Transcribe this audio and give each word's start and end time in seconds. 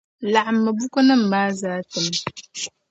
Laɣim 0.33 0.59
bukunima 0.77 1.25
maa 1.31 1.49
zaa 1.59 1.77
n-tima. 1.83 2.19